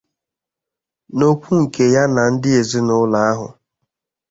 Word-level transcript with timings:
N'okwu 1.17 1.53
nke 1.63 1.83
ya 1.93 2.03
n'aha 2.13 2.29
ndị 2.33 2.49
ezinụlọ 2.59 3.17
ahụ 3.29 3.47